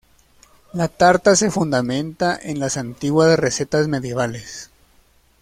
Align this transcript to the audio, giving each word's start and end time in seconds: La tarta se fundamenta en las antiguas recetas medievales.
La 0.73 0.87
tarta 0.87 1.35
se 1.35 1.51
fundamenta 1.51 2.35
en 2.41 2.59
las 2.59 2.75
antiguas 2.77 3.37
recetas 3.37 3.87
medievales. 3.87 4.71